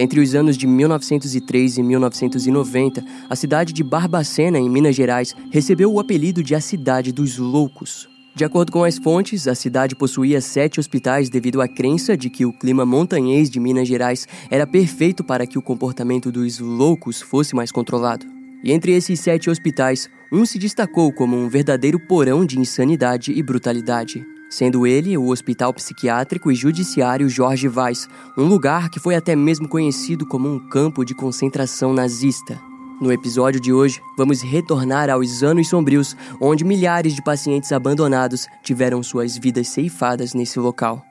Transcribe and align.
Entre 0.00 0.20
os 0.20 0.32
anos 0.36 0.56
de 0.56 0.64
1903 0.64 1.78
e 1.78 1.82
1990, 1.82 3.04
a 3.28 3.34
cidade 3.34 3.72
de 3.72 3.82
Barbacena, 3.82 4.56
em 4.56 4.70
Minas 4.70 4.94
Gerais, 4.94 5.34
recebeu 5.50 5.92
o 5.92 5.98
apelido 5.98 6.40
de 6.40 6.54
a 6.54 6.60
Cidade 6.60 7.10
dos 7.10 7.36
Loucos. 7.36 8.08
De 8.32 8.44
acordo 8.44 8.70
com 8.70 8.84
as 8.84 8.96
fontes, 8.96 9.48
a 9.48 9.56
cidade 9.56 9.96
possuía 9.96 10.40
sete 10.40 10.78
hospitais 10.78 11.28
devido 11.28 11.60
à 11.60 11.66
crença 11.66 12.16
de 12.16 12.30
que 12.30 12.46
o 12.46 12.52
clima 12.52 12.86
montanhês 12.86 13.50
de 13.50 13.58
Minas 13.58 13.88
Gerais 13.88 14.28
era 14.48 14.64
perfeito 14.64 15.24
para 15.24 15.44
que 15.44 15.58
o 15.58 15.62
comportamento 15.62 16.30
dos 16.30 16.60
loucos 16.60 17.20
fosse 17.20 17.56
mais 17.56 17.72
controlado. 17.72 18.24
E 18.62 18.70
entre 18.70 18.92
esses 18.92 19.18
sete 19.18 19.50
hospitais, 19.50 20.08
um 20.32 20.46
se 20.46 20.60
destacou 20.60 21.12
como 21.12 21.36
um 21.36 21.48
verdadeiro 21.48 21.98
porão 21.98 22.46
de 22.46 22.56
insanidade 22.60 23.32
e 23.32 23.42
brutalidade 23.42 24.24
sendo 24.50 24.86
ele 24.86 25.16
o 25.16 25.28
Hospital 25.28 25.72
Psiquiátrico 25.74 26.50
e 26.50 26.54
Judiciário 26.54 27.28
Jorge 27.28 27.68
Vaz, 27.68 28.08
um 28.36 28.44
lugar 28.44 28.88
que 28.88 29.00
foi 29.00 29.14
até 29.14 29.36
mesmo 29.36 29.68
conhecido 29.68 30.26
como 30.26 30.48
um 30.48 30.58
campo 30.68 31.04
de 31.04 31.14
concentração 31.14 31.92
nazista. 31.92 32.58
No 33.00 33.12
episódio 33.12 33.60
de 33.60 33.72
hoje, 33.72 34.00
vamos 34.16 34.42
retornar 34.42 35.08
aos 35.08 35.42
anos 35.42 35.68
sombrios, 35.68 36.16
onde 36.40 36.64
milhares 36.64 37.14
de 37.14 37.22
pacientes 37.22 37.70
abandonados 37.70 38.48
tiveram 38.64 39.02
suas 39.02 39.38
vidas 39.38 39.68
ceifadas 39.68 40.34
nesse 40.34 40.58
local. 40.58 41.04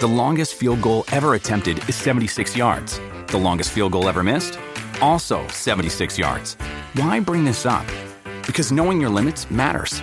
The 0.00 0.06
longest 0.06 0.54
field 0.54 0.80
goal 0.80 1.04
ever 1.12 1.34
attempted 1.34 1.78
is 1.86 1.94
76 1.94 2.56
yards. 2.56 2.98
The 3.28 3.38
longest 3.38 3.70
field 3.70 3.92
goal 3.92 4.08
ever 4.08 4.24
missed? 4.24 4.58
Also 5.00 5.46
76 5.52 6.18
yards. 6.18 6.56
Why 6.94 7.20
bring 7.20 7.44
this 7.44 7.66
up? 7.66 7.84
Because 8.46 8.72
knowing 8.72 9.00
your 9.00 9.10
limits 9.10 9.48
matters. 9.50 10.02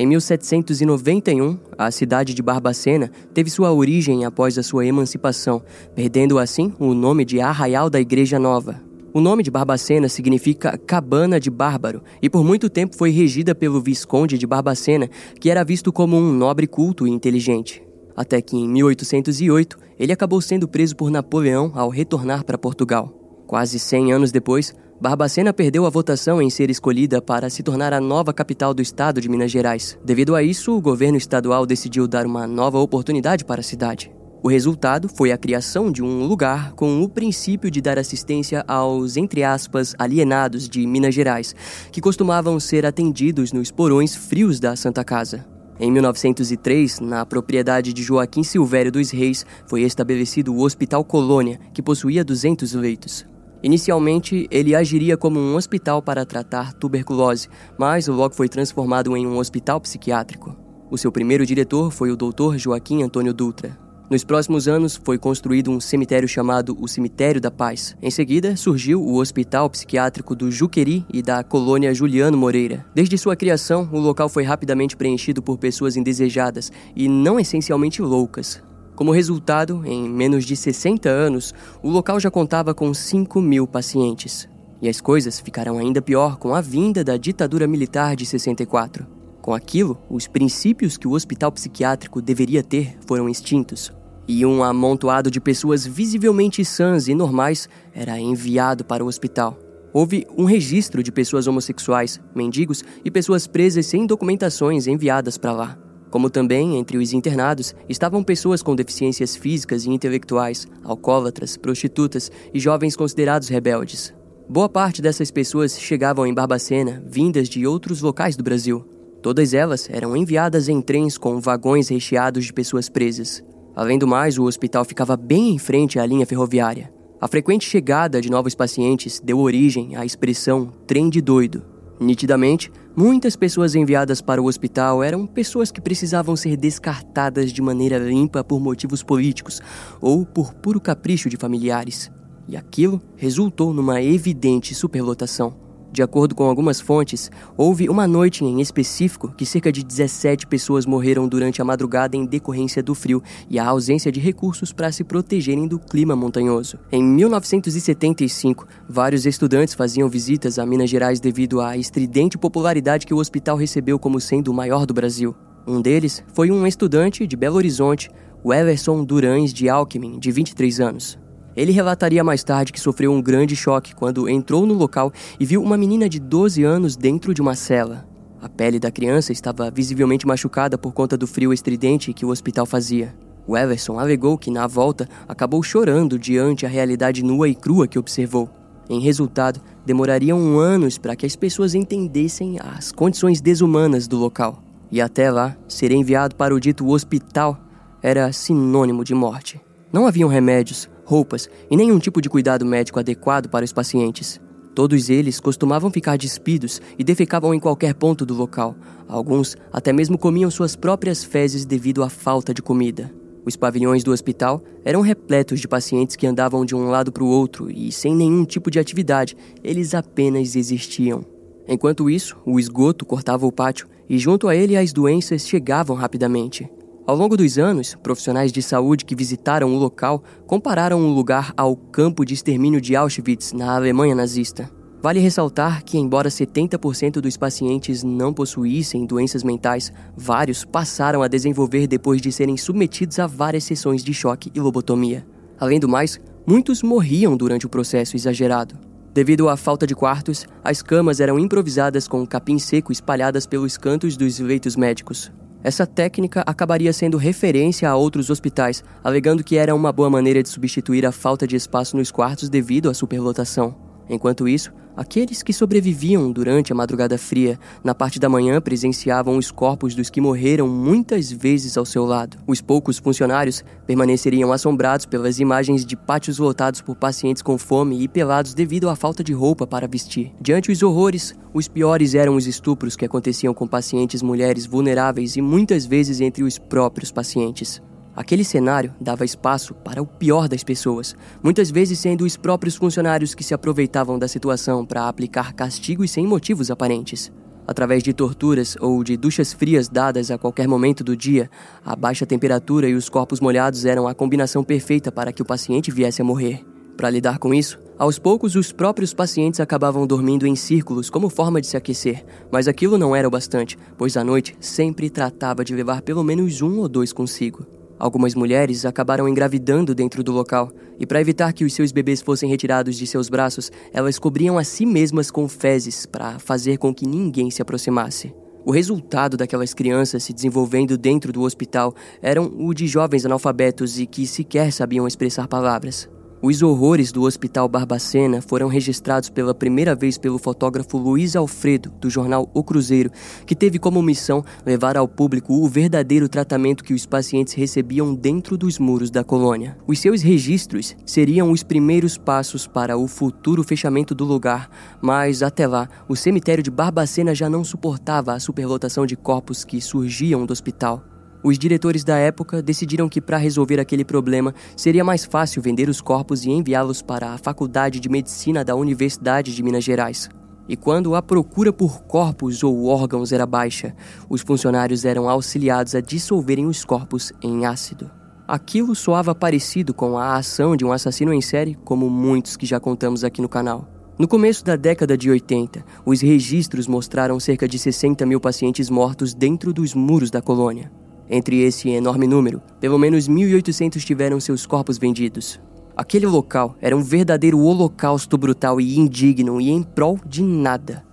Em 0.00 0.06
1791, 0.06 1.58
a 1.76 1.90
cidade 1.90 2.32
de 2.32 2.40
Barbacena 2.40 3.10
teve 3.34 3.50
sua 3.50 3.72
origem 3.72 4.24
após 4.24 4.56
a 4.56 4.62
sua 4.62 4.86
emancipação, 4.86 5.60
perdendo 5.92 6.38
assim 6.38 6.72
o 6.78 6.94
nome 6.94 7.24
de 7.24 7.40
Arraial 7.40 7.90
da 7.90 7.98
Igreja 7.98 8.38
Nova. 8.38 8.80
O 9.12 9.20
nome 9.20 9.42
de 9.42 9.50
Barbacena 9.50 10.08
significa 10.08 10.78
cabana 10.78 11.40
de 11.40 11.50
bárbaro 11.50 12.00
e 12.22 12.30
por 12.30 12.44
muito 12.44 12.70
tempo 12.70 12.94
foi 12.94 13.10
regida 13.10 13.56
pelo 13.56 13.80
Visconde 13.80 14.38
de 14.38 14.46
Barbacena, 14.46 15.10
que 15.40 15.50
era 15.50 15.64
visto 15.64 15.92
como 15.92 16.16
um 16.16 16.32
nobre 16.32 16.68
culto 16.68 17.04
e 17.04 17.10
inteligente. 17.10 17.82
Até 18.16 18.40
que 18.40 18.56
em 18.56 18.68
1808 18.68 19.76
ele 19.98 20.12
acabou 20.12 20.40
sendo 20.40 20.68
preso 20.68 20.94
por 20.94 21.10
Napoleão 21.10 21.72
ao 21.74 21.88
retornar 21.88 22.44
para 22.44 22.56
Portugal. 22.56 23.12
Quase 23.48 23.80
100 23.80 24.12
anos 24.12 24.30
depois, 24.30 24.72
Barbacena 25.00 25.52
perdeu 25.52 25.86
a 25.86 25.90
votação 25.90 26.42
em 26.42 26.50
ser 26.50 26.70
escolhida 26.70 27.22
para 27.22 27.48
se 27.48 27.62
tornar 27.62 27.92
a 27.92 28.00
nova 28.00 28.32
capital 28.32 28.74
do 28.74 28.82
estado 28.82 29.20
de 29.20 29.28
Minas 29.28 29.48
Gerais. 29.48 29.96
Devido 30.04 30.34
a 30.34 30.42
isso, 30.42 30.76
o 30.76 30.80
governo 30.80 31.16
estadual 31.16 31.64
decidiu 31.64 32.08
dar 32.08 32.26
uma 32.26 32.48
nova 32.48 32.80
oportunidade 32.80 33.44
para 33.44 33.60
a 33.60 33.64
cidade. 33.64 34.10
O 34.42 34.48
resultado 34.48 35.08
foi 35.08 35.30
a 35.30 35.38
criação 35.38 35.92
de 35.92 36.02
um 36.02 36.24
lugar 36.24 36.72
com 36.72 37.00
o 37.00 37.08
princípio 37.08 37.70
de 37.70 37.80
dar 37.80 37.96
assistência 37.96 38.64
aos, 38.66 39.16
entre 39.16 39.44
aspas, 39.44 39.94
alienados 40.00 40.68
de 40.68 40.84
Minas 40.84 41.14
Gerais, 41.14 41.54
que 41.92 42.00
costumavam 42.00 42.58
ser 42.58 42.84
atendidos 42.84 43.52
nos 43.52 43.70
porões 43.70 44.16
frios 44.16 44.58
da 44.58 44.74
Santa 44.74 45.04
Casa. 45.04 45.46
Em 45.78 45.92
1903, 45.92 46.98
na 46.98 47.24
propriedade 47.24 47.92
de 47.92 48.02
Joaquim 48.02 48.42
Silvério 48.42 48.90
dos 48.90 49.12
Reis, 49.12 49.46
foi 49.68 49.82
estabelecido 49.82 50.52
o 50.52 50.62
Hospital 50.62 51.04
Colônia, 51.04 51.60
que 51.72 51.82
possuía 51.82 52.24
200 52.24 52.72
leitos. 52.74 53.24
Inicialmente, 53.62 54.46
ele 54.50 54.74
agiria 54.74 55.16
como 55.16 55.40
um 55.40 55.56
hospital 55.56 56.00
para 56.00 56.24
tratar 56.24 56.72
tuberculose, 56.74 57.48
mas 57.78 58.06
logo 58.06 58.34
foi 58.34 58.48
transformado 58.48 59.16
em 59.16 59.26
um 59.26 59.38
hospital 59.38 59.80
psiquiátrico. 59.80 60.56
O 60.90 60.96
seu 60.96 61.12
primeiro 61.12 61.44
diretor 61.44 61.90
foi 61.90 62.10
o 62.10 62.16
Dr. 62.16 62.56
Joaquim 62.56 63.02
Antônio 63.02 63.34
Dutra. 63.34 63.76
Nos 64.10 64.24
próximos 64.24 64.66
anos, 64.66 64.98
foi 65.04 65.18
construído 65.18 65.70
um 65.70 65.78
cemitério 65.78 66.26
chamado 66.26 66.74
o 66.80 66.88
Cemitério 66.88 67.42
da 67.42 67.50
Paz. 67.50 67.94
Em 68.00 68.10
seguida, 68.10 68.56
surgiu 68.56 69.02
o 69.02 69.16
Hospital 69.16 69.68
Psiquiátrico 69.68 70.34
do 70.34 70.50
Juqueri 70.50 71.04
e 71.12 71.20
da 71.20 71.44
colônia 71.44 71.92
Juliano 71.92 72.38
Moreira. 72.38 72.86
Desde 72.94 73.18
sua 73.18 73.36
criação, 73.36 73.86
o 73.92 73.98
local 73.98 74.30
foi 74.30 74.44
rapidamente 74.44 74.96
preenchido 74.96 75.42
por 75.42 75.58
pessoas 75.58 75.94
indesejadas 75.94 76.72
e 76.96 77.06
não 77.06 77.38
essencialmente 77.38 78.00
loucas. 78.00 78.62
Como 78.98 79.12
resultado, 79.12 79.82
em 79.86 80.08
menos 80.08 80.44
de 80.44 80.56
60 80.56 81.08
anos, 81.08 81.54
o 81.80 81.88
local 81.88 82.18
já 82.18 82.32
contava 82.32 82.74
com 82.74 82.92
5 82.92 83.40
mil 83.40 83.64
pacientes. 83.64 84.48
E 84.82 84.88
as 84.88 85.00
coisas 85.00 85.38
ficaram 85.38 85.78
ainda 85.78 86.02
pior 86.02 86.36
com 86.36 86.52
a 86.52 86.60
vinda 86.60 87.04
da 87.04 87.16
ditadura 87.16 87.68
militar 87.68 88.16
de 88.16 88.26
64. 88.26 89.06
Com 89.40 89.54
aquilo, 89.54 89.96
os 90.10 90.26
princípios 90.26 90.96
que 90.96 91.06
o 91.06 91.12
hospital 91.12 91.52
psiquiátrico 91.52 92.20
deveria 92.20 92.60
ter 92.60 92.98
foram 93.06 93.28
extintos. 93.28 93.92
E 94.26 94.44
um 94.44 94.64
amontoado 94.64 95.30
de 95.30 95.40
pessoas 95.40 95.86
visivelmente 95.86 96.64
sãs 96.64 97.06
e 97.06 97.14
normais 97.14 97.68
era 97.94 98.18
enviado 98.18 98.84
para 98.84 99.04
o 99.04 99.06
hospital. 99.06 99.56
Houve 99.92 100.26
um 100.36 100.44
registro 100.44 101.04
de 101.04 101.12
pessoas 101.12 101.46
homossexuais, 101.46 102.20
mendigos 102.34 102.82
e 103.04 103.12
pessoas 103.12 103.46
presas 103.46 103.86
sem 103.86 104.08
documentações 104.08 104.88
enviadas 104.88 105.38
para 105.38 105.52
lá. 105.52 105.87
Como 106.10 106.30
também, 106.30 106.76
entre 106.76 106.96
os 106.96 107.12
internados, 107.12 107.74
estavam 107.88 108.22
pessoas 108.22 108.62
com 108.62 108.74
deficiências 108.74 109.36
físicas 109.36 109.84
e 109.84 109.90
intelectuais, 109.90 110.66
alcoólatras, 110.82 111.56
prostitutas 111.56 112.30
e 112.52 112.58
jovens 112.58 112.96
considerados 112.96 113.48
rebeldes. 113.48 114.14
Boa 114.48 114.68
parte 114.68 115.02
dessas 115.02 115.30
pessoas 115.30 115.78
chegavam 115.78 116.26
em 116.26 116.32
Barbacena, 116.32 117.02
vindas 117.06 117.48
de 117.48 117.66
outros 117.66 118.00
locais 118.00 118.36
do 118.36 118.42
Brasil. 118.42 118.86
Todas 119.22 119.52
elas 119.52 119.88
eram 119.90 120.16
enviadas 120.16 120.68
em 120.68 120.80
trens 120.80 121.18
com 121.18 121.38
vagões 121.40 121.88
recheados 121.88 122.46
de 122.46 122.52
pessoas 122.52 122.88
presas. 122.88 123.44
Além 123.76 123.98
do 123.98 124.06
mais, 124.06 124.38
o 124.38 124.44
hospital 124.44 124.84
ficava 124.84 125.16
bem 125.16 125.50
em 125.50 125.58
frente 125.58 125.98
à 125.98 126.06
linha 126.06 126.24
ferroviária. 126.24 126.90
A 127.20 127.28
frequente 127.28 127.68
chegada 127.68 128.20
de 128.20 128.30
novos 128.30 128.54
pacientes 128.54 129.20
deu 129.20 129.38
origem 129.38 129.96
à 129.96 130.06
expressão 130.06 130.72
trem 130.86 131.10
de 131.10 131.20
doido, 131.20 131.62
Nitidamente, 132.00 132.70
muitas 132.96 133.36
pessoas 133.36 133.74
enviadas 133.74 134.20
para 134.20 134.42
o 134.42 134.46
hospital 134.46 135.02
eram 135.02 135.26
pessoas 135.26 135.70
que 135.70 135.80
precisavam 135.80 136.36
ser 136.36 136.56
descartadas 136.56 137.52
de 137.52 137.62
maneira 137.62 137.98
limpa 137.98 138.42
por 138.42 138.60
motivos 138.60 139.02
políticos 139.02 139.60
ou 140.00 140.24
por 140.24 140.54
puro 140.54 140.80
capricho 140.80 141.28
de 141.28 141.36
familiares. 141.36 142.10
E 142.48 142.56
aquilo 142.56 143.00
resultou 143.16 143.74
numa 143.74 144.02
evidente 144.02 144.74
superlotação. 144.74 145.67
De 145.90 146.02
acordo 146.02 146.34
com 146.34 146.44
algumas 146.44 146.80
fontes, 146.80 147.30
houve 147.56 147.88
uma 147.88 148.06
noite 148.06 148.44
em 148.44 148.60
específico 148.60 149.32
que 149.36 149.46
cerca 149.46 149.72
de 149.72 149.82
17 149.82 150.46
pessoas 150.46 150.84
morreram 150.84 151.26
durante 151.26 151.62
a 151.62 151.64
madrugada 151.64 152.16
em 152.16 152.26
decorrência 152.26 152.82
do 152.82 152.94
frio 152.94 153.22
e 153.48 153.58
a 153.58 153.66
ausência 153.66 154.12
de 154.12 154.20
recursos 154.20 154.72
para 154.72 154.92
se 154.92 155.02
protegerem 155.02 155.66
do 155.66 155.78
clima 155.78 156.14
montanhoso. 156.14 156.78
Em 156.92 157.02
1975, 157.02 158.66
vários 158.88 159.24
estudantes 159.24 159.74
faziam 159.74 160.08
visitas 160.08 160.58
a 160.58 160.66
Minas 160.66 160.90
Gerais 160.90 161.20
devido 161.20 161.60
à 161.60 161.76
estridente 161.76 162.36
popularidade 162.36 163.06
que 163.06 163.14
o 163.14 163.18
hospital 163.18 163.56
recebeu 163.56 163.98
como 163.98 164.20
sendo 164.20 164.48
o 164.48 164.54
maior 164.54 164.84
do 164.84 164.94
Brasil. 164.94 165.34
Um 165.66 165.80
deles 165.80 166.22
foi 166.32 166.50
um 166.50 166.66
estudante 166.66 167.26
de 167.26 167.36
Belo 167.36 167.56
Horizonte, 167.56 168.10
o 168.44 168.52
Everson 168.52 169.04
Durães 169.04 169.52
de 169.52 169.68
Alckmin, 169.68 170.18
de 170.18 170.30
23 170.30 170.80
anos. 170.80 171.18
Ele 171.58 171.72
relataria 171.72 172.22
mais 172.22 172.44
tarde 172.44 172.72
que 172.72 172.78
sofreu 172.78 173.10
um 173.12 173.20
grande 173.20 173.56
choque 173.56 173.92
quando 173.92 174.28
entrou 174.28 174.64
no 174.64 174.74
local 174.74 175.12
e 175.40 175.44
viu 175.44 175.60
uma 175.60 175.76
menina 175.76 176.08
de 176.08 176.20
12 176.20 176.62
anos 176.62 176.96
dentro 176.96 177.34
de 177.34 177.42
uma 177.42 177.56
cela. 177.56 178.06
A 178.40 178.48
pele 178.48 178.78
da 178.78 178.92
criança 178.92 179.32
estava 179.32 179.68
visivelmente 179.68 180.24
machucada 180.24 180.78
por 180.78 180.92
conta 180.92 181.16
do 181.16 181.26
frio 181.26 181.52
estridente 181.52 182.12
que 182.12 182.24
o 182.24 182.28
hospital 182.28 182.64
fazia. 182.64 183.12
O 183.44 183.56
Everson 183.56 183.98
alegou 183.98 184.38
que, 184.38 184.52
na 184.52 184.68
volta, 184.68 185.08
acabou 185.26 185.60
chorando 185.60 186.16
diante 186.16 186.64
a 186.64 186.68
realidade 186.68 187.24
nua 187.24 187.48
e 187.48 187.56
crua 187.56 187.88
que 187.88 187.98
observou. 187.98 188.48
Em 188.88 189.00
resultado, 189.00 189.60
demorariam 189.84 190.60
anos 190.60 190.96
para 190.96 191.16
que 191.16 191.26
as 191.26 191.34
pessoas 191.34 191.74
entendessem 191.74 192.60
as 192.60 192.92
condições 192.92 193.40
desumanas 193.40 194.06
do 194.06 194.16
local. 194.16 194.62
E 194.92 195.00
até 195.00 195.28
lá, 195.28 195.56
ser 195.66 195.90
enviado 195.90 196.36
para 196.36 196.54
o 196.54 196.60
dito 196.60 196.88
hospital 196.88 197.58
era 198.00 198.32
sinônimo 198.32 199.02
de 199.02 199.12
morte. 199.12 199.60
Não 199.92 200.06
haviam 200.06 200.28
remédios, 200.28 200.88
roupas 201.08 201.48
e 201.70 201.76
nenhum 201.76 201.98
tipo 201.98 202.20
de 202.20 202.28
cuidado 202.28 202.66
médico 202.66 202.98
adequado 202.98 203.48
para 203.48 203.64
os 203.64 203.72
pacientes. 203.72 204.38
Todos 204.74 205.08
eles 205.08 205.40
costumavam 205.40 205.90
ficar 205.90 206.18
despidos 206.18 206.82
e 206.98 207.02
defecavam 207.02 207.54
em 207.54 207.58
qualquer 207.58 207.94
ponto 207.94 208.26
do 208.26 208.34
local. 208.34 208.76
Alguns 209.08 209.56
até 209.72 209.90
mesmo 209.90 210.18
comiam 210.18 210.50
suas 210.50 210.76
próprias 210.76 211.24
fezes 211.24 211.64
devido 211.64 212.02
à 212.02 212.10
falta 212.10 212.52
de 212.52 212.60
comida. 212.60 213.10
Os 213.42 213.56
pavilhões 213.56 214.04
do 214.04 214.12
hospital 214.12 214.62
eram 214.84 215.00
repletos 215.00 215.60
de 215.60 215.66
pacientes 215.66 216.14
que 216.14 216.26
andavam 216.26 216.66
de 216.66 216.74
um 216.76 216.90
lado 216.90 217.10
para 217.10 217.24
o 217.24 217.28
outro 217.28 217.70
e, 217.70 217.90
sem 217.90 218.14
nenhum 218.14 218.44
tipo 218.44 218.70
de 218.70 218.78
atividade, 218.78 219.34
eles 219.64 219.94
apenas 219.94 220.54
existiam. 220.54 221.24
Enquanto 221.66 222.10
isso, 222.10 222.36
o 222.44 222.60
esgoto 222.60 223.06
cortava 223.06 223.46
o 223.46 223.52
pátio 223.52 223.88
e, 224.08 224.18
junto 224.18 224.46
a 224.46 224.54
ele, 224.54 224.76
as 224.76 224.92
doenças 224.92 225.48
chegavam 225.48 225.96
rapidamente. 225.96 226.68
Ao 227.08 227.16
longo 227.16 227.38
dos 227.38 227.56
anos, 227.56 227.94
profissionais 228.02 228.52
de 228.52 228.60
saúde 228.60 229.06
que 229.06 229.16
visitaram 229.16 229.74
o 229.74 229.78
local 229.78 230.22
compararam 230.46 231.00
o 231.00 231.14
lugar 231.14 231.54
ao 231.56 231.74
campo 231.74 232.22
de 232.22 232.34
extermínio 232.34 232.82
de 232.82 232.94
Auschwitz, 232.94 233.54
na 233.54 233.74
Alemanha 233.74 234.14
nazista. 234.14 234.70
Vale 235.00 235.18
ressaltar 235.18 235.82
que, 235.82 235.96
embora 235.96 236.28
70% 236.28 237.12
dos 237.12 237.34
pacientes 237.38 238.04
não 238.04 238.34
possuíssem 238.34 239.06
doenças 239.06 239.42
mentais, 239.42 239.90
vários 240.14 240.66
passaram 240.66 241.22
a 241.22 241.28
desenvolver 241.28 241.86
depois 241.86 242.20
de 242.20 242.30
serem 242.30 242.58
submetidos 242.58 243.18
a 243.18 243.26
várias 243.26 243.64
sessões 243.64 244.04
de 244.04 244.12
choque 244.12 244.52
e 244.54 244.60
lobotomia. 244.60 245.26
Além 245.58 245.80
do 245.80 245.88
mais, 245.88 246.20
muitos 246.46 246.82
morriam 246.82 247.38
durante 247.38 247.64
o 247.64 247.70
processo 247.70 248.16
exagerado. 248.16 248.74
Devido 249.14 249.48
à 249.48 249.56
falta 249.56 249.86
de 249.86 249.94
quartos, 249.94 250.44
as 250.62 250.82
camas 250.82 251.20
eram 251.20 251.38
improvisadas 251.38 252.06
com 252.06 252.26
capim 252.26 252.58
seco 252.58 252.92
espalhadas 252.92 253.46
pelos 253.46 253.78
cantos 253.78 254.14
dos 254.14 254.38
leitos 254.38 254.76
médicos. 254.76 255.32
Essa 255.62 255.86
técnica 255.86 256.42
acabaria 256.46 256.92
sendo 256.92 257.16
referência 257.16 257.90
a 257.90 257.96
outros 257.96 258.30
hospitais, 258.30 258.84
alegando 259.02 259.42
que 259.42 259.56
era 259.56 259.74
uma 259.74 259.92
boa 259.92 260.08
maneira 260.08 260.42
de 260.42 260.48
substituir 260.48 261.04
a 261.04 261.12
falta 261.12 261.46
de 261.46 261.56
espaço 261.56 261.96
nos 261.96 262.12
quartos 262.12 262.48
devido 262.48 262.88
à 262.88 262.94
superlotação. 262.94 263.87
Enquanto 264.08 264.48
isso, 264.48 264.72
aqueles 264.96 265.42
que 265.42 265.52
sobreviviam 265.52 266.32
durante 266.32 266.72
a 266.72 266.74
madrugada 266.74 267.16
fria, 267.16 267.58
na 267.84 267.94
parte 267.94 268.18
da 268.18 268.28
manhã 268.28 268.60
presenciavam 268.60 269.36
os 269.36 269.50
corpos 269.50 269.94
dos 269.94 270.10
que 270.10 270.20
morreram 270.20 270.66
muitas 270.66 271.30
vezes 271.30 271.76
ao 271.76 271.84
seu 271.84 272.04
lado. 272.04 272.36
Os 272.46 272.60
poucos 272.60 272.98
funcionários 272.98 273.62
permaneceriam 273.86 274.52
assombrados 274.52 275.06
pelas 275.06 275.38
imagens 275.38 275.86
de 275.86 275.96
pátios 275.96 276.38
lotados 276.38 276.80
por 276.80 276.96
pacientes 276.96 277.42
com 277.42 277.56
fome 277.56 278.02
e 278.02 278.08
pelados 278.08 278.54
devido 278.54 278.88
à 278.88 278.96
falta 278.96 279.22
de 279.22 279.32
roupa 279.32 279.66
para 279.66 279.86
vestir. 279.86 280.32
Diante 280.40 280.72
os 280.72 280.82
horrores, 280.82 281.34
os 281.54 281.68
piores 281.68 282.14
eram 282.14 282.34
os 282.34 282.46
estupros 282.46 282.96
que 282.96 283.04
aconteciam 283.04 283.54
com 283.54 283.66
pacientes 283.66 284.22
mulheres 284.22 284.66
vulneráveis 284.66 285.36
e 285.36 285.42
muitas 285.42 285.86
vezes 285.86 286.20
entre 286.20 286.42
os 286.42 286.58
próprios 286.58 287.12
pacientes. 287.12 287.80
Aquele 288.18 288.42
cenário 288.42 288.92
dava 289.00 289.24
espaço 289.24 289.74
para 289.74 290.02
o 290.02 290.06
pior 290.06 290.48
das 290.48 290.64
pessoas, 290.64 291.14
muitas 291.40 291.70
vezes 291.70 292.00
sendo 292.00 292.24
os 292.24 292.36
próprios 292.36 292.74
funcionários 292.74 293.32
que 293.32 293.44
se 293.44 293.54
aproveitavam 293.54 294.18
da 294.18 294.26
situação 294.26 294.84
para 294.84 295.06
aplicar 295.06 295.52
castigos 295.52 296.10
sem 296.10 296.26
motivos 296.26 296.68
aparentes. 296.68 297.30
Através 297.64 298.02
de 298.02 298.12
torturas 298.12 298.76
ou 298.80 299.04
de 299.04 299.16
duchas 299.16 299.52
frias 299.52 299.88
dadas 299.88 300.32
a 300.32 300.36
qualquer 300.36 300.66
momento 300.66 301.04
do 301.04 301.16
dia, 301.16 301.48
a 301.84 301.94
baixa 301.94 302.26
temperatura 302.26 302.88
e 302.88 302.94
os 302.96 303.08
corpos 303.08 303.38
molhados 303.38 303.84
eram 303.84 304.08
a 304.08 304.14
combinação 304.16 304.64
perfeita 304.64 305.12
para 305.12 305.32
que 305.32 305.42
o 305.42 305.46
paciente 305.46 305.92
viesse 305.92 306.20
a 306.20 306.24
morrer. 306.24 306.66
Para 306.96 307.10
lidar 307.10 307.38
com 307.38 307.54
isso, 307.54 307.78
aos 307.96 308.18
poucos 308.18 308.56
os 308.56 308.72
próprios 308.72 309.14
pacientes 309.14 309.60
acabavam 309.60 310.04
dormindo 310.04 310.44
em 310.44 310.56
círculos 310.56 311.08
como 311.08 311.30
forma 311.30 311.60
de 311.60 311.68
se 311.68 311.76
aquecer, 311.76 312.24
mas 312.50 312.66
aquilo 312.66 312.98
não 312.98 313.14
era 313.14 313.28
o 313.28 313.30
bastante, 313.30 313.78
pois 313.96 314.16
à 314.16 314.24
noite 314.24 314.56
sempre 314.58 315.08
tratava 315.08 315.64
de 315.64 315.72
levar 315.72 316.02
pelo 316.02 316.24
menos 316.24 316.60
um 316.60 316.80
ou 316.80 316.88
dois 316.88 317.12
consigo. 317.12 317.77
Algumas 317.98 318.34
mulheres 318.34 318.84
acabaram 318.84 319.28
engravidando 319.28 319.94
dentro 319.94 320.22
do 320.22 320.32
local, 320.32 320.70
e 321.00 321.06
para 321.06 321.20
evitar 321.20 321.52
que 321.52 321.64
os 321.64 321.72
seus 321.72 321.90
bebês 321.90 322.20
fossem 322.20 322.48
retirados 322.48 322.96
de 322.96 323.06
seus 323.06 323.28
braços, 323.28 323.72
elas 323.92 324.18
cobriam 324.18 324.56
a 324.56 324.64
si 324.64 324.86
mesmas 324.86 325.30
com 325.30 325.48
fezes 325.48 326.06
para 326.06 326.38
fazer 326.38 326.78
com 326.78 326.94
que 326.94 327.06
ninguém 327.06 327.50
se 327.50 327.60
aproximasse. 327.60 328.32
O 328.64 328.70
resultado 328.70 329.36
daquelas 329.36 329.72
crianças 329.72 330.24
se 330.24 330.32
desenvolvendo 330.32 330.98
dentro 330.98 331.32
do 331.32 331.42
hospital 331.42 331.94
eram 332.20 332.52
o 332.58 332.74
de 332.74 332.86
jovens 332.86 333.24
analfabetos 333.24 333.98
e 333.98 334.06
que 334.06 334.26
sequer 334.26 334.72
sabiam 334.72 335.06
expressar 335.06 335.48
palavras. 335.48 336.08
Os 336.40 336.62
horrores 336.62 337.10
do 337.10 337.24
Hospital 337.24 337.68
Barbacena 337.68 338.40
foram 338.40 338.68
registrados 338.68 339.28
pela 339.28 339.52
primeira 339.52 339.92
vez 339.96 340.16
pelo 340.16 340.38
fotógrafo 340.38 340.96
Luiz 340.96 341.34
Alfredo, 341.34 341.92
do 342.00 342.08
jornal 342.08 342.48
O 342.54 342.62
Cruzeiro, 342.62 343.10
que 343.44 343.56
teve 343.56 343.76
como 343.76 344.00
missão 344.00 344.44
levar 344.64 344.96
ao 344.96 345.08
público 345.08 345.52
o 345.52 345.68
verdadeiro 345.68 346.28
tratamento 346.28 346.84
que 346.84 346.94
os 346.94 347.04
pacientes 347.04 347.54
recebiam 347.54 348.14
dentro 348.14 348.56
dos 348.56 348.78
muros 348.78 349.10
da 349.10 349.24
colônia. 349.24 349.76
Os 349.84 349.98
seus 349.98 350.22
registros 350.22 350.96
seriam 351.04 351.50
os 351.50 351.64
primeiros 351.64 352.16
passos 352.16 352.68
para 352.68 352.96
o 352.96 353.08
futuro 353.08 353.64
fechamento 353.64 354.14
do 354.14 354.24
lugar, 354.24 354.70
mas 355.02 355.42
até 355.42 355.66
lá, 355.66 355.88
o 356.08 356.14
cemitério 356.14 356.62
de 356.62 356.70
Barbacena 356.70 357.34
já 357.34 357.50
não 357.50 357.64
suportava 357.64 358.32
a 358.32 358.38
superlotação 358.38 359.04
de 359.04 359.16
corpos 359.16 359.64
que 359.64 359.80
surgiam 359.80 360.46
do 360.46 360.52
hospital. 360.52 361.02
Os 361.42 361.58
diretores 361.58 362.02
da 362.02 362.16
época 362.16 362.60
decidiram 362.60 363.08
que, 363.08 363.20
para 363.20 363.36
resolver 363.36 363.78
aquele 363.78 364.04
problema, 364.04 364.54
seria 364.76 365.04
mais 365.04 365.24
fácil 365.24 365.62
vender 365.62 365.88
os 365.88 366.00
corpos 366.00 366.44
e 366.44 366.50
enviá-los 366.50 367.00
para 367.00 367.32
a 367.32 367.38
Faculdade 367.38 368.00
de 368.00 368.08
Medicina 368.08 368.64
da 368.64 368.74
Universidade 368.74 369.54
de 369.54 369.62
Minas 369.62 369.84
Gerais. 369.84 370.28
E 370.68 370.76
quando 370.76 371.14
a 371.14 371.22
procura 371.22 371.72
por 371.72 372.02
corpos 372.02 372.62
ou 372.62 372.86
órgãos 372.86 373.32
era 373.32 373.46
baixa, 373.46 373.94
os 374.28 374.42
funcionários 374.42 375.04
eram 375.04 375.28
auxiliados 375.28 375.94
a 375.94 376.00
dissolverem 376.00 376.66
os 376.66 376.84
corpos 376.84 377.32
em 377.42 377.64
ácido. 377.64 378.10
Aquilo 378.46 378.94
soava 378.94 379.34
parecido 379.34 379.94
com 379.94 380.18
a 380.18 380.36
ação 380.36 380.76
de 380.76 380.84
um 380.84 380.92
assassino 380.92 381.32
em 381.32 381.40
série, 381.40 381.76
como 381.84 382.10
muitos 382.10 382.56
que 382.56 382.66
já 382.66 382.80
contamos 382.80 383.22
aqui 383.22 383.40
no 383.40 383.48
canal. 383.48 383.86
No 384.18 384.26
começo 384.26 384.64
da 384.64 384.74
década 384.74 385.16
de 385.16 385.30
80, 385.30 385.84
os 386.04 386.20
registros 386.20 386.88
mostraram 386.88 387.38
cerca 387.38 387.68
de 387.68 387.78
60 387.78 388.26
mil 388.26 388.40
pacientes 388.40 388.90
mortos 388.90 389.32
dentro 389.32 389.72
dos 389.72 389.94
muros 389.94 390.30
da 390.30 390.42
colônia. 390.42 390.90
Entre 391.30 391.60
esse 391.62 391.90
enorme 391.90 392.26
número, 392.26 392.62
pelo 392.80 392.98
menos 392.98 393.28
1.800 393.28 394.02
tiveram 394.04 394.40
seus 394.40 394.64
corpos 394.64 394.96
vendidos. 394.98 395.60
Aquele 395.96 396.26
local 396.26 396.76
era 396.80 396.96
um 396.96 397.02
verdadeiro 397.02 397.58
holocausto 397.58 398.38
brutal 398.38 398.80
e 398.80 398.98
indigno 398.98 399.60
e 399.60 399.68
em 399.68 399.82
prol 399.82 400.18
de 400.24 400.42
nada. 400.42 401.04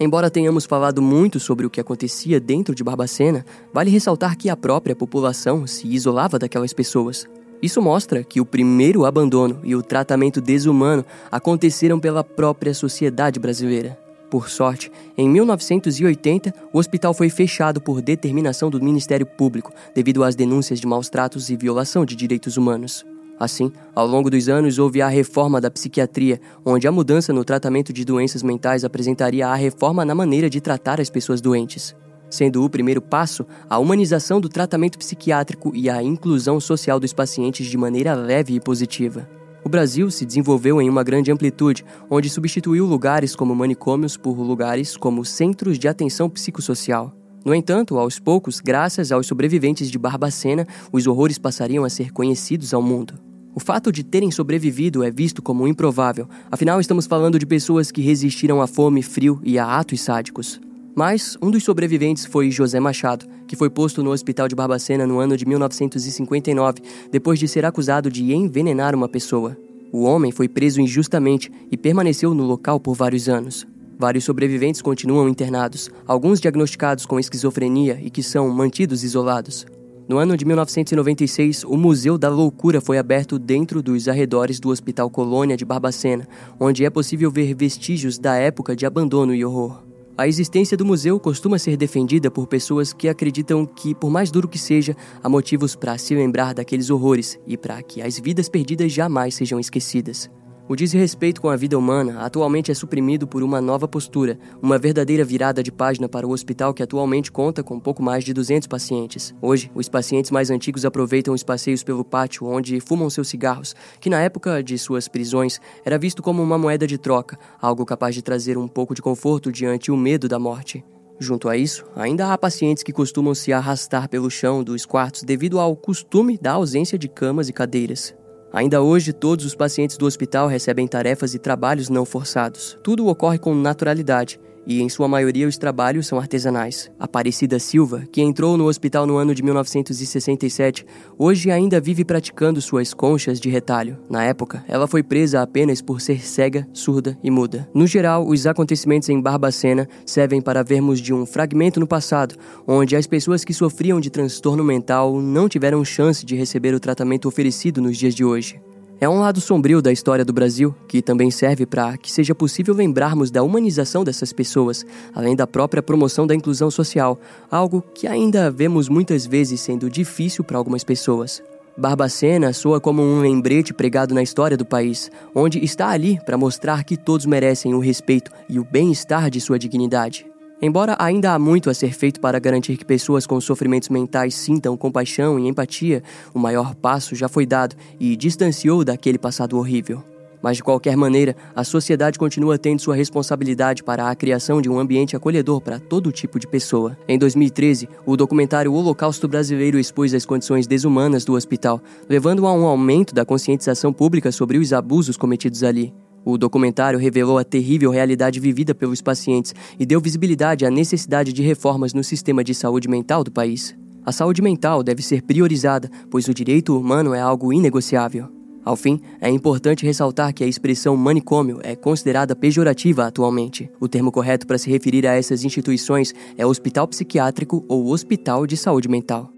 Embora 0.00 0.30
tenhamos 0.30 0.64
falado 0.64 1.02
muito 1.02 1.40
sobre 1.40 1.66
o 1.66 1.70
que 1.70 1.80
acontecia 1.80 2.38
dentro 2.38 2.74
de 2.74 2.84
Barbacena, 2.84 3.44
vale 3.72 3.90
ressaltar 3.90 4.36
que 4.36 4.48
a 4.48 4.56
própria 4.56 4.94
população 4.94 5.66
se 5.66 5.88
isolava 5.88 6.38
daquelas 6.38 6.72
pessoas. 6.72 7.26
Isso 7.60 7.82
mostra 7.82 8.22
que 8.22 8.40
o 8.40 8.44
primeiro 8.44 9.04
abandono 9.04 9.60
e 9.64 9.74
o 9.74 9.82
tratamento 9.82 10.40
desumano 10.40 11.04
aconteceram 11.32 11.98
pela 11.98 12.22
própria 12.22 12.72
sociedade 12.72 13.40
brasileira. 13.40 14.07
Por 14.30 14.50
sorte, 14.50 14.92
em 15.16 15.26
1980, 15.28 16.52
o 16.70 16.78
hospital 16.78 17.14
foi 17.14 17.30
fechado 17.30 17.80
por 17.80 18.02
determinação 18.02 18.68
do 18.68 18.82
Ministério 18.82 19.24
Público 19.24 19.72
devido 19.94 20.22
às 20.22 20.34
denúncias 20.34 20.78
de 20.78 20.86
maus 20.86 21.08
tratos 21.08 21.48
e 21.48 21.56
violação 21.56 22.04
de 22.04 22.14
direitos 22.14 22.58
humanos. 22.58 23.06
Assim, 23.40 23.72
ao 23.94 24.06
longo 24.06 24.28
dos 24.28 24.48
anos 24.48 24.78
houve 24.78 25.00
a 25.00 25.08
reforma 25.08 25.60
da 25.60 25.70
psiquiatria, 25.70 26.40
onde 26.64 26.86
a 26.86 26.92
mudança 26.92 27.32
no 27.32 27.44
tratamento 27.44 27.90
de 27.92 28.04
doenças 28.04 28.42
mentais 28.42 28.84
apresentaria 28.84 29.46
a 29.46 29.54
reforma 29.54 30.04
na 30.04 30.14
maneira 30.14 30.50
de 30.50 30.60
tratar 30.60 31.00
as 31.00 31.08
pessoas 31.08 31.40
doentes. 31.40 31.94
Sendo 32.28 32.62
o 32.62 32.68
primeiro 32.68 33.00
passo 33.00 33.46
a 33.70 33.78
humanização 33.78 34.40
do 34.40 34.48
tratamento 34.50 34.98
psiquiátrico 34.98 35.72
e 35.74 35.88
a 35.88 36.02
inclusão 36.02 36.60
social 36.60 37.00
dos 37.00 37.14
pacientes 37.14 37.66
de 37.66 37.78
maneira 37.78 38.14
leve 38.14 38.54
e 38.54 38.60
positiva. 38.60 39.37
O 39.68 39.70
Brasil 39.70 40.10
se 40.10 40.24
desenvolveu 40.24 40.80
em 40.80 40.88
uma 40.88 41.04
grande 41.04 41.30
amplitude, 41.30 41.84
onde 42.08 42.30
substituiu 42.30 42.86
lugares 42.86 43.36
como 43.36 43.54
manicômios 43.54 44.16
por 44.16 44.32
lugares 44.40 44.96
como 44.96 45.26
centros 45.26 45.78
de 45.78 45.86
atenção 45.86 46.30
psicossocial. 46.30 47.14
No 47.44 47.54
entanto, 47.54 47.98
aos 47.98 48.18
poucos, 48.18 48.60
graças 48.60 49.12
aos 49.12 49.26
sobreviventes 49.26 49.90
de 49.90 49.98
Barbacena, 49.98 50.66
os 50.90 51.06
horrores 51.06 51.36
passariam 51.36 51.84
a 51.84 51.90
ser 51.90 52.12
conhecidos 52.12 52.72
ao 52.72 52.80
mundo. 52.80 53.20
O 53.54 53.60
fato 53.60 53.92
de 53.92 54.02
terem 54.02 54.30
sobrevivido 54.30 55.04
é 55.04 55.10
visto 55.10 55.42
como 55.42 55.68
improvável, 55.68 56.26
afinal, 56.50 56.80
estamos 56.80 57.04
falando 57.04 57.38
de 57.38 57.44
pessoas 57.44 57.90
que 57.90 58.00
resistiram 58.00 58.62
à 58.62 58.66
fome, 58.66 59.02
frio 59.02 59.38
e 59.44 59.58
a 59.58 59.66
atos 59.66 60.00
sádicos. 60.00 60.58
Mas 60.98 61.38
um 61.40 61.48
dos 61.48 61.62
sobreviventes 61.62 62.26
foi 62.26 62.50
José 62.50 62.80
Machado, 62.80 63.24
que 63.46 63.54
foi 63.54 63.70
posto 63.70 64.02
no 64.02 64.10
hospital 64.10 64.48
de 64.48 64.56
Barbacena 64.56 65.06
no 65.06 65.20
ano 65.20 65.36
de 65.36 65.46
1959, 65.46 66.82
depois 67.08 67.38
de 67.38 67.46
ser 67.46 67.64
acusado 67.64 68.10
de 68.10 68.32
envenenar 68.32 68.96
uma 68.96 69.08
pessoa. 69.08 69.56
O 69.92 70.02
homem 70.02 70.32
foi 70.32 70.48
preso 70.48 70.80
injustamente 70.80 71.52
e 71.70 71.76
permaneceu 71.76 72.34
no 72.34 72.42
local 72.42 72.80
por 72.80 72.96
vários 72.96 73.28
anos. 73.28 73.64
Vários 73.96 74.24
sobreviventes 74.24 74.82
continuam 74.82 75.28
internados, 75.28 75.88
alguns 76.04 76.40
diagnosticados 76.40 77.06
com 77.06 77.20
esquizofrenia 77.20 78.00
e 78.02 78.10
que 78.10 78.20
são 78.20 78.48
mantidos 78.50 79.04
isolados. 79.04 79.64
No 80.08 80.18
ano 80.18 80.36
de 80.36 80.44
1996, 80.44 81.62
o 81.62 81.76
Museu 81.76 82.18
da 82.18 82.28
Loucura 82.28 82.80
foi 82.80 82.98
aberto 82.98 83.38
dentro 83.38 83.80
dos 83.80 84.08
arredores 84.08 84.58
do 84.58 84.68
Hospital 84.68 85.08
Colônia 85.08 85.56
de 85.56 85.64
Barbacena, 85.64 86.26
onde 86.58 86.84
é 86.84 86.90
possível 86.90 87.30
ver 87.30 87.54
vestígios 87.54 88.18
da 88.18 88.34
época 88.34 88.74
de 88.74 88.84
abandono 88.84 89.32
e 89.32 89.44
horror. 89.44 89.86
A 90.18 90.26
existência 90.26 90.76
do 90.76 90.84
museu 90.84 91.20
costuma 91.20 91.60
ser 91.60 91.76
defendida 91.76 92.28
por 92.28 92.48
pessoas 92.48 92.92
que 92.92 93.08
acreditam 93.08 93.64
que, 93.64 93.94
por 93.94 94.10
mais 94.10 94.32
duro 94.32 94.48
que 94.48 94.58
seja, 94.58 94.96
há 95.22 95.28
motivos 95.28 95.76
para 95.76 95.96
se 95.96 96.12
lembrar 96.12 96.54
daqueles 96.54 96.90
horrores 96.90 97.38
e 97.46 97.56
para 97.56 97.80
que 97.84 98.02
as 98.02 98.18
vidas 98.18 98.48
perdidas 98.48 98.90
jamais 98.90 99.36
sejam 99.36 99.60
esquecidas. 99.60 100.28
O 100.68 100.76
desrespeito 100.76 101.40
com 101.40 101.48
a 101.48 101.56
vida 101.56 101.78
humana 101.78 102.20
atualmente 102.20 102.70
é 102.70 102.74
suprimido 102.74 103.26
por 103.26 103.42
uma 103.42 103.58
nova 103.58 103.88
postura, 103.88 104.38
uma 104.60 104.76
verdadeira 104.76 105.24
virada 105.24 105.62
de 105.62 105.72
página 105.72 106.10
para 106.10 106.26
o 106.26 106.30
hospital 106.30 106.74
que 106.74 106.82
atualmente 106.82 107.32
conta 107.32 107.62
com 107.62 107.80
pouco 107.80 108.02
mais 108.02 108.22
de 108.22 108.34
200 108.34 108.68
pacientes. 108.68 109.34
Hoje, 109.40 109.70
os 109.74 109.88
pacientes 109.88 110.30
mais 110.30 110.50
antigos 110.50 110.84
aproveitam 110.84 111.32
os 111.32 111.42
passeios 111.42 111.82
pelo 111.82 112.04
pátio 112.04 112.46
onde 112.46 112.80
fumam 112.80 113.08
seus 113.08 113.28
cigarros, 113.28 113.74
que 113.98 114.10
na 114.10 114.20
época 114.20 114.62
de 114.62 114.76
suas 114.76 115.08
prisões 115.08 115.58
era 115.86 115.98
visto 115.98 116.22
como 116.22 116.42
uma 116.42 116.58
moeda 116.58 116.86
de 116.86 116.98
troca, 116.98 117.38
algo 117.62 117.86
capaz 117.86 118.14
de 118.14 118.20
trazer 118.20 118.58
um 118.58 118.68
pouco 118.68 118.94
de 118.94 119.00
conforto 119.00 119.50
diante 119.50 119.90
o 119.90 119.96
medo 119.96 120.28
da 120.28 120.38
morte. 120.38 120.84
Junto 121.18 121.48
a 121.48 121.56
isso, 121.56 121.86
ainda 121.96 122.30
há 122.30 122.36
pacientes 122.36 122.82
que 122.82 122.92
costumam 122.92 123.34
se 123.34 123.54
arrastar 123.54 124.06
pelo 124.06 124.30
chão 124.30 124.62
dos 124.62 124.84
quartos 124.84 125.22
devido 125.22 125.58
ao 125.58 125.74
costume 125.74 126.36
da 126.36 126.52
ausência 126.52 126.98
de 126.98 127.08
camas 127.08 127.48
e 127.48 127.54
cadeiras. 127.54 128.17
Ainda 128.52 128.82
hoje, 128.82 129.12
todos 129.12 129.44
os 129.44 129.54
pacientes 129.54 129.96
do 129.98 130.06
hospital 130.06 130.48
recebem 130.48 130.86
tarefas 130.86 131.34
e 131.34 131.38
trabalhos 131.38 131.88
não 131.88 132.04
forçados. 132.04 132.78
Tudo 132.82 133.06
ocorre 133.06 133.38
com 133.38 133.54
naturalidade 133.54 134.40
e 134.68 134.82
em 134.82 134.88
sua 134.90 135.08
maioria 135.08 135.48
os 135.48 135.56
trabalhos 135.56 136.06
são 136.06 136.18
artesanais. 136.18 136.90
Aparecida 137.00 137.58
Silva, 137.58 138.04
que 138.12 138.20
entrou 138.20 138.58
no 138.58 138.66
hospital 138.66 139.06
no 139.06 139.16
ano 139.16 139.34
de 139.34 139.42
1967, 139.42 140.84
hoje 141.16 141.50
ainda 141.50 141.80
vive 141.80 142.04
praticando 142.04 142.60
suas 142.60 142.92
conchas 142.92 143.40
de 143.40 143.48
retalho. 143.48 143.98
Na 144.10 144.22
época, 144.22 144.62
ela 144.68 144.86
foi 144.86 145.02
presa 145.02 145.40
apenas 145.40 145.80
por 145.80 146.02
ser 146.02 146.20
cega, 146.20 146.68
surda 146.74 147.18
e 147.24 147.30
muda. 147.30 147.66
No 147.72 147.86
geral, 147.86 148.28
os 148.28 148.46
acontecimentos 148.46 149.08
em 149.08 149.20
Barbacena 149.20 149.88
servem 150.04 150.42
para 150.42 150.62
vermos 150.62 151.00
de 151.00 151.14
um 151.14 151.24
fragmento 151.24 151.80
no 151.80 151.86
passado, 151.86 152.34
onde 152.66 152.94
as 152.94 153.06
pessoas 153.06 153.44
que 153.44 153.54
sofriam 153.54 153.98
de 153.98 154.10
transtorno 154.10 154.62
mental 154.62 155.18
não 155.22 155.48
tiveram 155.48 155.82
chance 155.82 156.26
de 156.26 156.36
receber 156.36 156.74
o 156.74 156.80
tratamento 156.80 157.26
oferecido 157.26 157.80
nos 157.80 157.96
dias 157.96 158.14
de 158.14 158.22
hoje. 158.22 158.60
É 159.00 159.08
um 159.08 159.20
lado 159.20 159.40
sombrio 159.40 159.80
da 159.80 159.92
história 159.92 160.24
do 160.24 160.32
Brasil, 160.32 160.74
que 160.88 161.00
também 161.00 161.30
serve 161.30 161.64
para 161.64 161.96
que 161.96 162.10
seja 162.10 162.34
possível 162.34 162.74
lembrarmos 162.74 163.30
da 163.30 163.44
humanização 163.44 164.02
dessas 164.02 164.32
pessoas, 164.32 164.84
além 165.14 165.36
da 165.36 165.46
própria 165.46 165.80
promoção 165.80 166.26
da 166.26 166.34
inclusão 166.34 166.68
social, 166.68 167.16
algo 167.48 167.80
que 167.94 168.08
ainda 168.08 168.50
vemos 168.50 168.88
muitas 168.88 169.24
vezes 169.24 169.60
sendo 169.60 169.88
difícil 169.88 170.42
para 170.42 170.58
algumas 170.58 170.82
pessoas. 170.82 171.40
Barbacena 171.76 172.52
soa 172.52 172.80
como 172.80 173.00
um 173.00 173.20
lembrete 173.20 173.72
pregado 173.72 174.12
na 174.12 174.22
história 174.22 174.56
do 174.56 174.66
país, 174.66 175.12
onde 175.32 175.64
está 175.64 175.90
ali 175.90 176.18
para 176.26 176.36
mostrar 176.36 176.82
que 176.82 176.96
todos 176.96 177.24
merecem 177.24 177.74
o 177.74 177.78
respeito 177.78 178.32
e 178.48 178.58
o 178.58 178.64
bem-estar 178.64 179.30
de 179.30 179.40
sua 179.40 179.60
dignidade. 179.60 180.27
Embora 180.60 180.96
ainda 180.98 181.32
há 181.32 181.38
muito 181.38 181.70
a 181.70 181.74
ser 181.74 181.94
feito 181.94 182.20
para 182.20 182.40
garantir 182.40 182.76
que 182.76 182.84
pessoas 182.84 183.26
com 183.26 183.40
sofrimentos 183.40 183.88
mentais 183.88 184.34
sintam 184.34 184.76
compaixão 184.76 185.38
e 185.38 185.46
empatia, 185.46 186.02
o 186.34 186.38
maior 186.38 186.74
passo 186.74 187.14
já 187.14 187.28
foi 187.28 187.46
dado 187.46 187.76
e 188.00 188.16
distanciou 188.16 188.84
daquele 188.84 189.18
passado 189.18 189.56
horrível. 189.56 190.02
Mas 190.42 190.56
de 190.56 190.64
qualquer 190.64 190.96
maneira, 190.96 191.36
a 191.54 191.62
sociedade 191.62 192.18
continua 192.18 192.58
tendo 192.58 192.80
sua 192.80 192.96
responsabilidade 192.96 193.84
para 193.84 194.08
a 194.08 194.14
criação 194.16 194.60
de 194.60 194.68
um 194.68 194.78
ambiente 194.78 195.16
acolhedor 195.16 195.60
para 195.60 195.78
todo 195.78 196.10
tipo 196.10 196.40
de 196.40 196.46
pessoa. 196.48 196.96
Em 197.06 197.18
2013, 197.18 197.88
o 198.04 198.16
documentário 198.16 198.72
Holocausto 198.72 199.28
Brasileiro 199.28 199.78
expôs 199.78 200.12
as 200.12 200.26
condições 200.26 200.66
desumanas 200.66 201.24
do 201.24 201.34
hospital, 201.34 201.80
levando 202.08 202.46
a 202.46 202.52
um 202.52 202.66
aumento 202.66 203.14
da 203.14 203.24
conscientização 203.24 203.92
pública 203.92 204.32
sobre 204.32 204.58
os 204.58 204.72
abusos 204.72 205.16
cometidos 205.16 205.62
ali. 205.62 205.92
O 206.24 206.36
documentário 206.36 206.98
revelou 206.98 207.38
a 207.38 207.44
terrível 207.44 207.90
realidade 207.90 208.40
vivida 208.40 208.74
pelos 208.74 209.00
pacientes 209.00 209.54
e 209.78 209.86
deu 209.86 210.00
visibilidade 210.00 210.66
à 210.66 210.70
necessidade 210.70 211.32
de 211.32 211.42
reformas 211.42 211.94
no 211.94 212.04
sistema 212.04 212.44
de 212.44 212.54
saúde 212.54 212.88
mental 212.88 213.24
do 213.24 213.30
país. 213.30 213.76
A 214.04 214.12
saúde 214.12 214.40
mental 214.40 214.82
deve 214.82 215.02
ser 215.02 215.22
priorizada, 215.22 215.90
pois 216.10 216.28
o 216.28 216.34
direito 216.34 216.78
humano 216.78 217.14
é 217.14 217.20
algo 217.20 217.52
inegociável. 217.52 218.28
Ao 218.64 218.76
fim, 218.76 219.00
é 219.20 219.30
importante 219.30 219.86
ressaltar 219.86 220.34
que 220.34 220.44
a 220.44 220.46
expressão 220.46 220.96
manicômio 220.96 221.58
é 221.62 221.74
considerada 221.74 222.36
pejorativa 222.36 223.06
atualmente. 223.06 223.70
O 223.80 223.88
termo 223.88 224.12
correto 224.12 224.46
para 224.46 224.58
se 224.58 224.70
referir 224.70 225.06
a 225.06 225.14
essas 225.14 225.44
instituições 225.44 226.14
é 226.36 226.44
hospital 226.44 226.86
psiquiátrico 226.86 227.64
ou 227.68 227.90
hospital 227.90 228.46
de 228.46 228.56
saúde 228.56 228.88
mental. 228.88 229.37